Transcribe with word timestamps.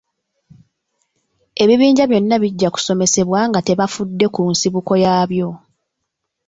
Ebibinja 1.63 2.03
byonna 2.07 2.35
bijja 2.43 2.69
kusomesebwa 2.75 3.39
nga 3.49 3.59
tebafudde 3.67 4.25
ku 4.35 4.41
nsibuko 4.51 4.91
yaabyo. 5.03 5.49